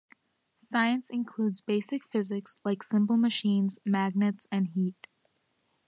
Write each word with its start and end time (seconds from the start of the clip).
Science 0.57 1.11
includes 1.11 1.61
basic 1.61 2.03
physics 2.03 2.57
like 2.65 2.81
simple 2.81 3.17
machines, 3.17 3.77
magnets, 3.85 4.47
and 4.51 4.69
heat. 4.69 5.05